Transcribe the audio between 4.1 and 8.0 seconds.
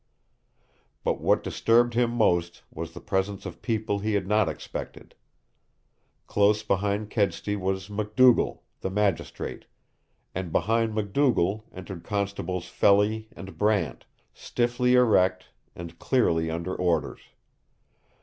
had not expected. Close behind Kedsty was